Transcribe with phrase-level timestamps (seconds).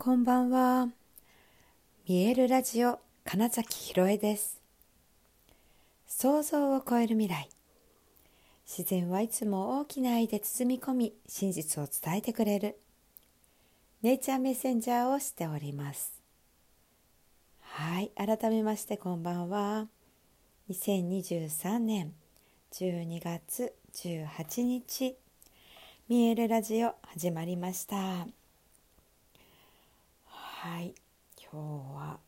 [0.00, 0.86] こんばんは。
[2.08, 4.60] 見えるラジオ金崎ひろえです。
[6.06, 7.48] 想像を超える未来。
[8.64, 12.78] 自然はいつも大きな愛で包み込み、真実を伝えてくれる。
[14.02, 16.12] ネイチャーメッセンジャーをしております。
[17.60, 19.88] はい、改めましてこんばんは。
[20.70, 22.12] 2023年
[22.70, 25.16] 12月18日、
[26.08, 28.37] 見えるラジオ始まりました。
[30.60, 30.92] はい。
[31.40, 32.18] 今日は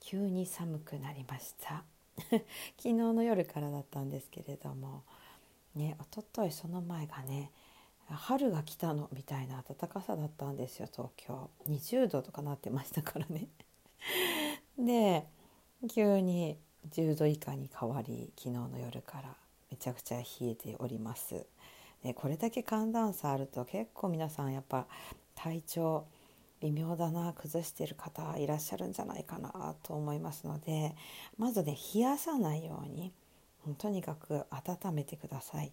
[0.00, 1.82] 急に寒くなりました。
[2.28, 2.42] 昨
[2.76, 5.02] 日の夜からだったんですけれども。
[5.74, 7.50] ね一昨日その前がね
[8.06, 11.48] 春が来たのみたいな暖かさだったんですよ東京。
[11.68, 13.48] 20度とかなってましたからね。
[14.78, 15.26] で
[15.88, 16.58] 急に
[16.90, 19.34] 10度以下に変わり昨日の夜から。
[19.70, 21.46] めちゃくちゃ冷えております。
[22.02, 24.86] でこれだけ寒暖差あると結構皆さんやっぱ
[25.34, 26.06] 体調
[26.60, 30.94] 微妙だな崩してる方いらっしゃるんじゃないかなと思いますので
[31.38, 33.12] まずね冷やさないように
[33.78, 35.72] とにかく温めてください。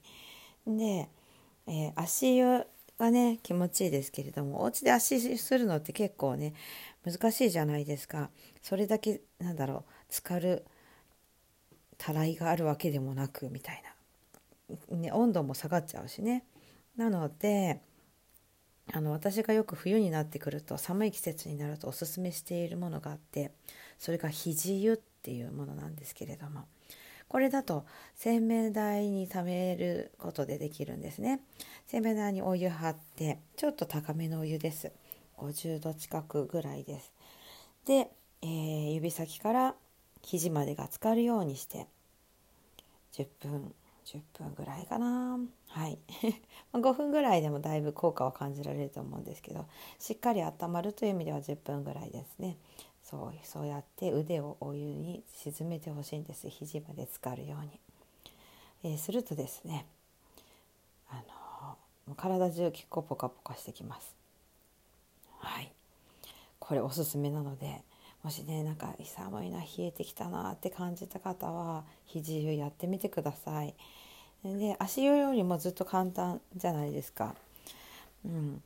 [0.66, 1.10] で、
[1.68, 2.66] えー、足湯
[3.00, 6.54] がね気持ちいいですけれどもお家で足湯するのって結構ね
[7.06, 8.30] 難しいじゃないですか。
[8.62, 10.66] それだけなんだろう浸かる
[11.98, 13.84] たらいがあるわけでもなくみたい
[14.92, 16.44] な、ね、温度も下がっちゃうしね。
[16.96, 17.82] なので
[18.94, 23.52] あの私がよく冬になってくると寒い季節になるとおすすめしているものがあって
[24.00, 26.66] それが肘湯っていうものなんですけれども
[27.28, 27.86] これだと
[28.16, 31.42] 洗面台に溜めることでできるんですね。
[31.88, 34.94] 洗面台にお湯張ってちょっと高めのお湯です。
[35.38, 37.12] 50度近くぐらいです。
[37.86, 39.76] で、えー、指先から
[40.22, 41.88] 肘までが浸かるようにして
[43.14, 43.76] 10分
[44.08, 45.38] 10分ぐらいかな。
[45.68, 46.00] はい。
[46.74, 49.66] 5分ぐらいでもだいぶ効果は感じられると思うんですけど
[50.00, 52.58] しっかり温まるという意味では10分ぐらいですね。
[53.04, 56.50] そうそうやって腕をお湯に沈めてほしいんです。
[56.50, 57.80] 肘まで浸かるように、
[58.84, 59.86] えー、するとですね
[61.10, 61.24] あ
[62.08, 64.16] の体中結構ポカポカしてきます。
[65.40, 65.72] はい。
[66.60, 67.84] これおすすめなので
[68.28, 73.74] もしねなんか寒いな冷えてきたなって感じた方は肘湯やってみてください。
[74.44, 77.36] で足湯よりもずっと簡単じゃないですか。
[78.26, 78.62] うん、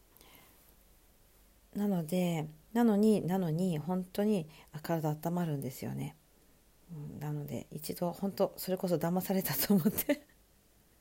[1.75, 4.47] なのでなのになのに本当に
[4.81, 6.16] 体温まるんですよね。
[6.91, 10.23] うん、なので一度本当それこそ騙されたと思って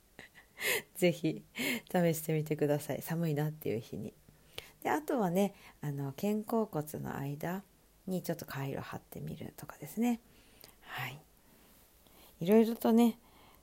[0.97, 1.43] 是非
[1.91, 4.13] 試してみてください寒いなっていう日に。
[4.83, 7.63] であとはねあの肩甲骨の間
[8.11, 10.21] にちょっと回路貼ってみるとかですね。
[10.83, 11.19] はい、
[12.41, 13.19] いろいろとね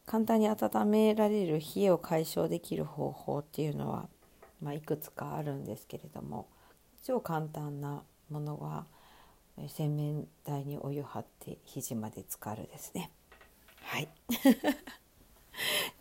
[0.06, 4.08] 簡単に温められる冷えを解消できる方法っていうのは、
[4.62, 6.48] まあ、いくつかあるんですけれども
[7.04, 8.86] 超簡単なものは
[9.68, 13.12] 洗面台にお湯張って肘まで浸かるですね。
[13.82, 14.08] はい い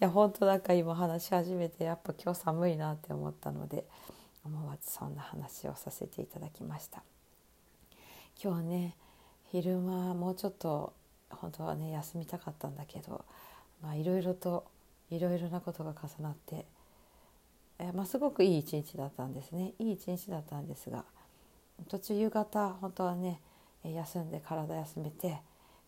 [0.00, 3.86] や本当なんか今話し始めてやっぱ今日寒いなって思ったので
[4.44, 7.02] 思わずそんな話をさせていただきました。
[8.42, 8.96] 今日ね
[9.50, 10.92] 昼間もうちょっと
[11.30, 13.24] 本当はね休みたかったんだけど
[13.94, 14.64] いろいろと
[15.10, 16.66] いろいろなことが重なって、
[17.78, 19.72] えまあ、すごくいい一日だったんですね。
[19.78, 21.04] いい一日だったんですが
[21.88, 23.40] 途中夕方本当はね
[23.84, 25.38] 休んで体休めて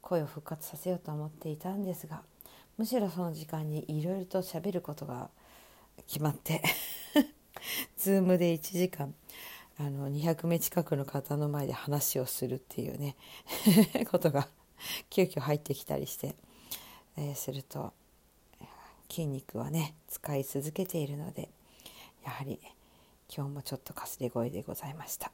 [0.01, 2.23] 声を復活させようと思っていたんですが
[2.77, 5.29] むしろその時間にいろいろと喋ることが
[6.07, 6.63] 決まって
[7.99, 9.15] ズームで1時間
[9.79, 13.17] あの200名近くの方の前で話をするっていうね
[14.11, 14.49] ことが
[15.11, 16.35] 急遽入ってきたりして。
[17.21, 17.93] えー、すると
[19.11, 21.49] 筋肉はね使い続けているので
[22.25, 22.61] やはり
[23.35, 25.33] 今日もちょっとかすれ声でございました。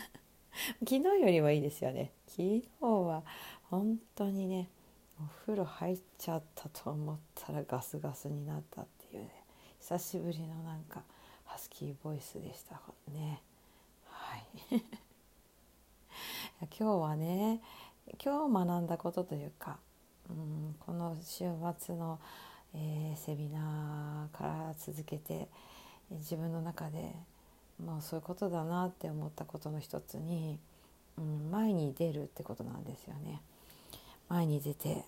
[0.80, 2.12] 昨日よりはいいですよね。
[2.26, 3.24] 昨日は
[3.70, 4.68] 本当にね
[5.18, 9.44] お風呂入っちゃったと思ったらガスガスになったっていうね。
[9.80, 11.02] 久しぶりのなんか
[11.46, 12.80] ハスキーボイスでした
[13.10, 13.42] ね。
[14.70, 17.60] 今日はね
[18.22, 19.78] 今日学んだことというか
[20.30, 21.44] うんこの週
[21.78, 22.18] 末の、
[22.74, 25.48] えー、セミナーから続けて
[26.10, 27.14] 自分の中で
[27.82, 30.58] もうそういうことだなって思ったことの一つに、
[31.16, 33.40] うん、前に出るってことなんですよね。
[34.28, 35.04] 前に出て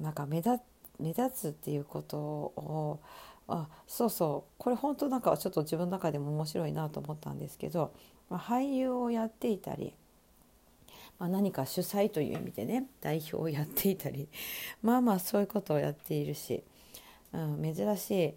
[0.00, 0.58] なんか目立
[0.98, 3.00] 目立つっていうことを
[3.46, 7.92] あそうそうこれ本当なんかちょっと自分の中でも面白いなと思ったんですけど、
[8.30, 9.94] まあ、俳優をやっていたり
[11.18, 14.28] まあ、何か主催という意味でね代表をやっていたり
[14.82, 16.62] まあまあそういうことをやっているし、
[17.32, 18.36] うん、珍し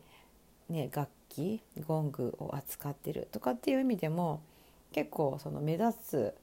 [0.69, 4.41] い、ね、楽器ゴングを扱ってるとかっていう意味でも
[4.91, 6.35] 結構その目立つ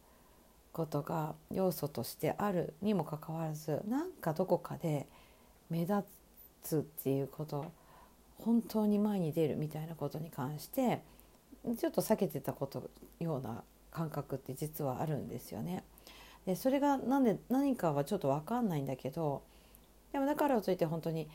[0.72, 5.06] ことが要素としてあるにもかかわらずなんかどこかで
[5.70, 6.04] 目立
[6.62, 7.66] つっていうこと
[8.38, 11.00] 本当に前に出るみたいなことに関して
[11.78, 12.90] ちょっと避けてたこと
[13.20, 15.84] ような感覚って実はあるんですよね。
[16.46, 19.42] でそれが何で何かはちょっと分かんないんだけど
[20.12, 21.28] でもだからといって本当に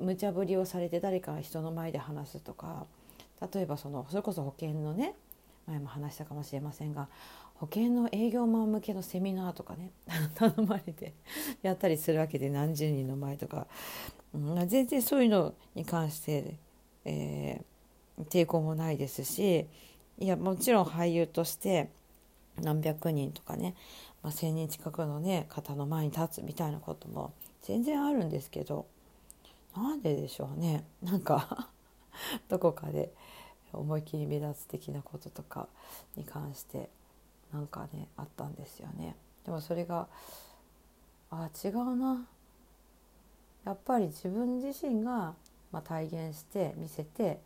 [0.00, 2.86] 無茶ぶりをされて誰かが人の前で話すとか
[3.52, 5.14] 例えばそのそれこそ保険のね
[5.66, 7.08] 前も話したかもしれませんが
[7.54, 9.90] 保険の営業マン向けのセミナーとかね
[10.34, 11.14] 頼まれて
[11.62, 13.66] やったりするわけで何十人の前とか、
[14.34, 16.56] うん、全然そういうのに関して、
[17.04, 17.64] えー、
[18.30, 19.66] 抵抗もないですし
[20.18, 21.90] いやもちろん俳優として
[22.60, 23.74] 何百人とかね、
[24.22, 27.32] まあ、1,000人近くのね方の前に立つみたいなことも
[27.62, 28.86] 全然あるんですけど
[29.74, 31.70] なんででしょうねなんか
[32.48, 33.12] どこかで
[33.72, 35.68] 思い切り目立つ的なこととか
[36.14, 36.90] に関して
[37.52, 39.16] なんかねあったんですよね。
[39.44, 40.08] でもそれが
[41.30, 42.26] あ違うな
[43.64, 45.34] やっぱり自分自身が、
[45.70, 47.40] まあ、体現して見せて、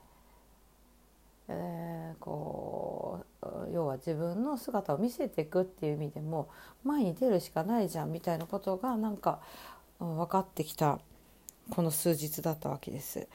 [1.49, 6.49] えー、こう要は自分の姿を見せていくっていう意味でも
[6.83, 9.41] 前に出るしかないじゃんみたいなことがなんか
[9.99, 10.99] 分かってきた
[11.71, 13.29] この数日だったわけです。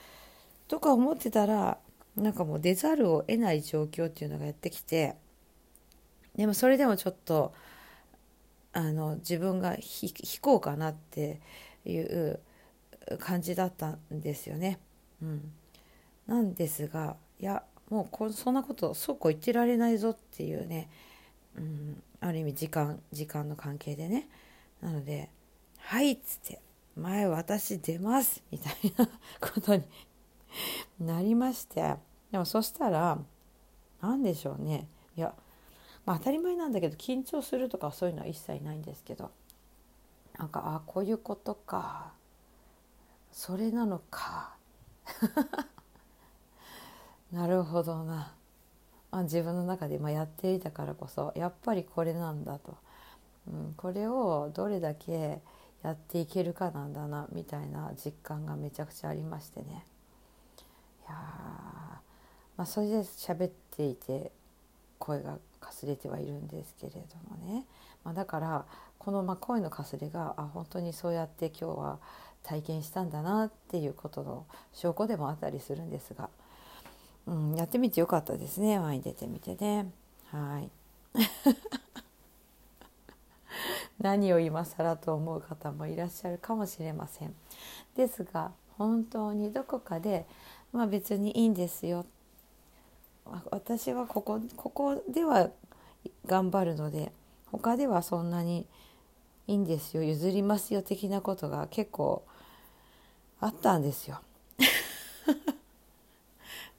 [0.68, 1.78] とか思ってたら
[2.16, 5.16] なんかもう出ざるを得ない状況っていうのがやってきて
[6.36, 7.54] でもそれでもちょっと
[8.74, 11.42] あの自分が引こうかなって
[11.86, 12.40] いう
[13.20, 14.80] 感じだったんですよね。
[15.22, 15.52] うん、
[16.28, 20.90] なんですがいやもうこそんなことそうこう言ってられないぞっていうね、
[21.58, 24.28] うん、ある意味時間時間の関係でね。
[24.82, 25.30] なので
[25.78, 26.62] 「はい」っつって
[26.96, 29.08] 「前私出ます」みたいな
[29.42, 29.84] ことに
[31.00, 31.98] なりまして。
[32.32, 33.20] でもそしたら
[34.02, 34.88] 何でしょうね。
[35.18, 35.36] いや
[36.06, 39.32] まあ、当たり前なんだけど緊張するとかそういうのは一切ないんですけど。
[40.40, 42.14] なんかあこういうことか。
[43.34, 44.56] それなのか。
[47.32, 48.34] なるほどな、
[49.12, 52.78] まあ、自分の中で今やっていたからこそやっぱりこれなんだと、
[53.48, 55.40] うん、これをどれだけ
[55.84, 59.86] やっていけるかなんだなみたいな実感がめちゃくちゃありましてね。
[61.08, 61.14] いや
[62.58, 64.32] まあそれで喋っていて
[65.00, 67.00] 声がかすれてはいるんですけれど
[67.30, 67.66] もね、
[68.04, 68.66] まあ、だから
[69.00, 72.00] このま声のかすれがあ本当にそうやって今日は
[72.44, 76.30] 体験したんだなっていうことの証拠でもあったりするんですが、
[77.28, 78.80] うん、やってみてよかったですね。
[78.80, 79.92] 前に出てみてね。
[80.32, 80.70] はい。
[84.00, 87.36] 何を今更と思う方もいらっしゃるかもしれません。
[87.96, 90.26] ですが本当にどこかで
[90.72, 92.06] まあ別にいいんですよ。
[93.52, 95.52] 私はここここでは
[96.26, 97.12] 頑張るので
[97.52, 98.66] 他ではそんなに
[99.48, 100.04] いいんですよ。
[100.04, 102.24] 譲りますよ的なことが結構
[103.40, 104.22] あったんですよ。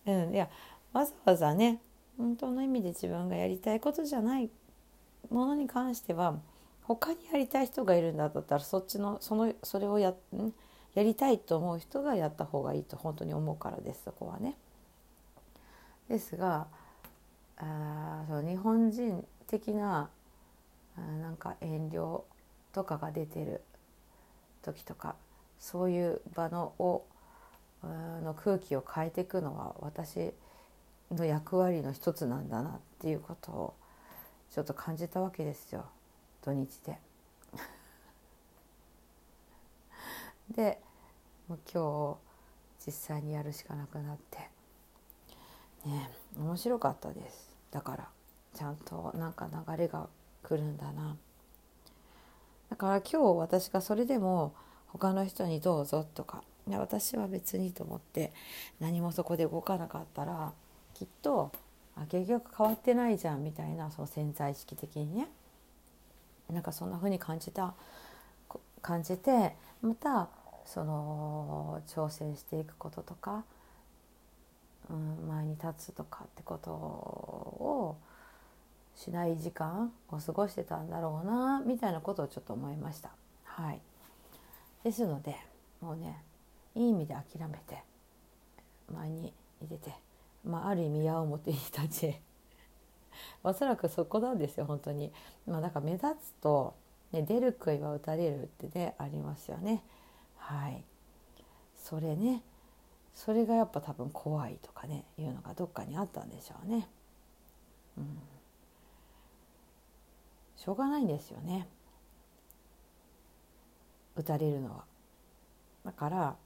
[0.07, 0.49] うん、いや
[0.93, 1.81] わざわざね
[2.19, 4.51] 本当の意味で自分がやりたいことじゃない
[5.31, 6.39] ものに関しては
[6.83, 10.15] 他にやりたい人がいるんだったらそっちのそのそれをや
[10.95, 14.57] やりたいと思う人がやった方がいいと本当に思うからですそこはね。
[16.09, 16.67] ですが
[17.57, 20.11] あその日本人的な
[20.97, 22.23] あなんか遠慮
[22.73, 23.63] とかが出てる
[24.63, 25.17] 時とか
[25.59, 27.05] そういう場のを
[27.87, 30.33] の空気を変えていくのは私
[31.11, 33.75] の役割の一つなんだなっていうことを
[34.51, 35.87] ちょっと感じたわけですよ
[36.43, 36.99] 土日で。
[40.55, 40.81] で
[41.49, 42.19] もう今
[42.81, 44.51] 日実際にやるしかなくなって。
[45.85, 48.09] ね面白かったですだから
[48.55, 50.09] ちゃんとなんか流れが
[50.43, 51.17] 来るんだな
[52.71, 54.55] だから今日私がそれでも
[54.89, 58.33] 他の人にどうぞとか私は別にと思って
[58.81, 60.53] 何もそこで動かなかったら
[60.95, 61.51] きっと
[61.97, 65.29] あ結局変わってないじゃんみたいなその潜在意識的にね
[66.51, 67.75] なんかそんな風に感じた
[68.81, 70.29] 感じてまた
[70.65, 73.45] その挑戦していくこととか
[74.91, 77.97] うん、前に立つとかってことを
[78.97, 83.11] しない時間を過ごしてたんだろうなみたいなことをちょっと思いました。
[83.45, 83.81] はい、
[84.85, 85.37] ですので
[85.81, 86.23] もうね
[86.75, 87.83] いい意味で諦めて
[88.93, 89.93] 前に出て、
[90.45, 92.21] まあ、ある意味矢面に立ち
[93.45, 95.13] おそらくそこなんですよ本当に。
[95.47, 96.75] まあ、だから目立つと、
[97.13, 99.83] ね、出る杭は打たれるってねありますよね。
[100.37, 100.83] はい
[101.77, 102.43] それね
[103.15, 106.89] それがやっぱ多分怖いとかねいうのがどっかにあったんでしょうね。
[107.99, 108.19] うん、
[110.57, 111.69] しょうがないんですよね
[114.17, 114.85] 打たれるのは。
[115.85, 116.37] だから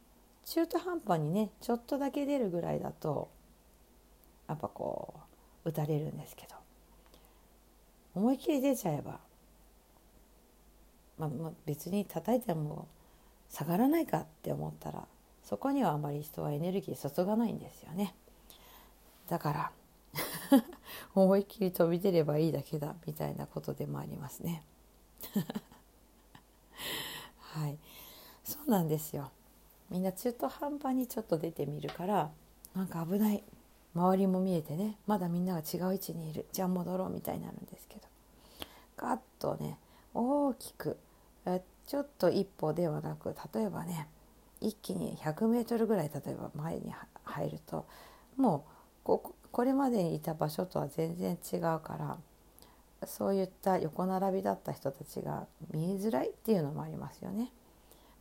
[0.46, 3.28] 中途半端にねちょっとだけ出るぐらいだと
[4.48, 5.14] やっぱこ
[5.64, 6.54] う打たれるんですけど
[8.14, 9.18] 思いっきり出ちゃえば、
[11.18, 12.86] まあ、まあ別に叩いても
[13.50, 15.04] 下がらないかって思ったら
[15.42, 18.14] そこにはあまり人はエネルギー注がないんですよね。
[19.28, 19.72] だから
[21.14, 24.64] 思いっきり飛び出ればいいだけだみたいなことでもありますね。
[27.38, 27.78] はい
[28.44, 29.30] そうなんですよ
[29.90, 32.30] みんな中途半端にちょっと出てみるから
[32.74, 33.42] なんか危ない。
[33.94, 36.46] 周りも見えてねまだみんなが違う位置にいる。
[36.52, 38.02] じゃあ戻ろうみたいになるんですけど。
[38.96, 39.78] ガッとね
[40.14, 40.96] 大きく
[41.86, 44.08] ちょっと一歩ではなく例えばね
[44.60, 46.92] 一気に 100m ぐらい例えば前に
[47.24, 47.86] 入ると
[48.36, 48.70] もう
[49.04, 52.18] ここれまでにいた場所とは全然違うから
[53.06, 57.52] そういった横並びだった人たちが見えづらいっていうのもありますよね。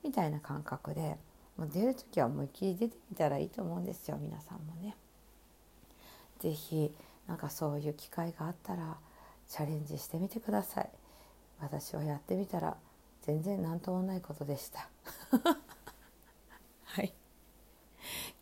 [0.03, 1.17] みたいな感覚で
[1.57, 4.95] もう出る時は思いっきり出てみたらいいと思うんですよ皆さんもね。
[6.39, 6.93] 是非
[7.27, 8.97] なんかそういう機会があったら
[9.47, 10.89] チャレンジしてみてください。
[11.59, 12.75] 私はやってみたら
[13.21, 14.89] 全然何ともないことでした。
[16.83, 17.13] はい。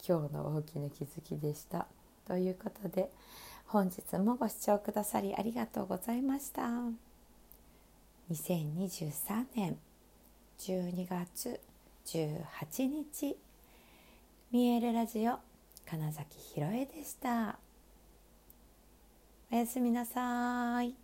[0.05, 1.87] 今日の大きな気づきでした。
[2.25, 3.11] ということで。
[3.73, 6.61] 本日もご視聴くださりありがとうございました
[8.29, 9.79] 2023年
[10.59, 11.59] 12月
[12.05, 13.37] 18日。
[14.51, 15.39] 見えるラジオ
[15.89, 17.57] 金崎ひろえでした。
[19.51, 21.02] おやすみなさい。